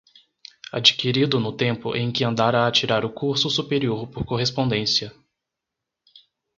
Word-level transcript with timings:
adquirido 0.71 1.39
no 1.39 1.55
tempo 1.55 1.95
em 1.95 2.11
que 2.11 2.23
andara 2.23 2.65
a 2.65 2.71
tirar 2.71 3.05
o 3.05 3.13
curso 3.13 3.51
superior 3.51 4.07
por 4.07 4.25
correspondência 4.25 5.13